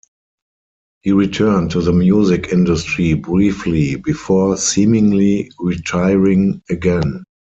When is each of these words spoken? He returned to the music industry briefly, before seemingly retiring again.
He 1.03 1.11
returned 1.11 1.69
to 1.73 1.81
the 1.83 1.93
music 1.93 2.47
industry 2.51 3.13
briefly, 3.13 3.97
before 3.97 4.57
seemingly 4.57 5.51
retiring 5.59 6.63
again. 6.71 7.23